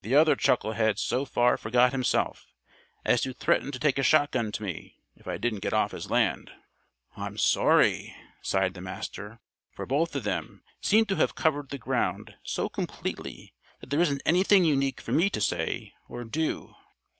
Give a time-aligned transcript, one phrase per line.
[0.00, 2.54] The other chucklehead so far forgot himself
[3.04, 6.08] as to threaten to take a shotgun to me if I didn't get off his
[6.10, 6.50] land."
[7.14, 9.38] "I'm sorry!" sighed the Master.
[9.72, 13.52] "For both of them seem to have covered the ground so completely
[13.82, 16.74] that there isn't anything unique for me to say or do.